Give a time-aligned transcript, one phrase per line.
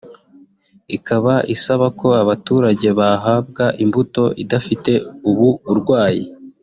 [0.97, 4.91] ikaba isaba ko abaturage bahabwa imbuto idafite
[5.29, 6.23] ubu burwayi